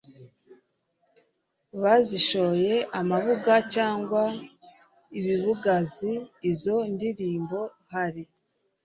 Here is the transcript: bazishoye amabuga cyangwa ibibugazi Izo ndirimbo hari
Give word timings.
bazishoye 1.81 2.73
amabuga 2.99 3.53
cyangwa 3.73 4.23
ibibugazi 5.19 6.11
Izo 6.51 6.77
ndirimbo 6.93 7.59
hari 7.93 8.23